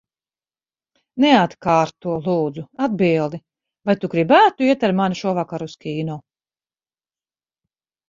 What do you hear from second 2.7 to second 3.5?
atbildi.